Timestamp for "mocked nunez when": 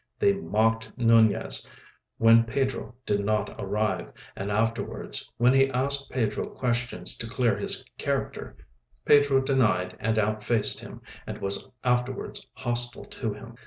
0.33-2.43